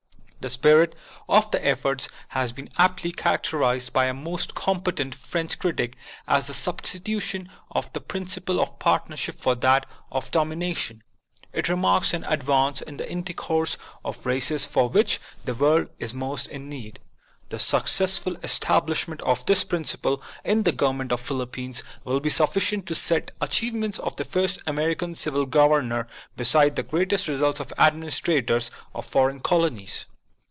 [0.41, 0.95] The spirit
[1.29, 5.95] of the effort has been aptly characterized by a most competent French critic
[6.27, 11.03] as" the substitution of the prin ciple of partnership for that of domination."
[11.53, 16.47] It marks an advance in the intercourse of races for which the world is most
[16.47, 16.99] in need.
[17.49, 22.87] The successful establishment of this principle in the government of the Philippines, will be sufficient
[22.87, 27.67] to set the achievements of the first American civil governor beside the greatest results of
[27.77, 30.07] adminis trators of foreign colonies.